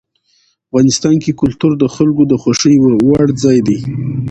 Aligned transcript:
افغانستان 0.67 1.15
کې 1.23 1.31
کلتور 1.41 1.71
د 1.77 1.83
خلکو 1.95 2.23
د 2.31 2.33
خوښې 2.41 2.73
وړ 3.07 3.27
ځای 3.43 3.59
دی. 3.67 3.79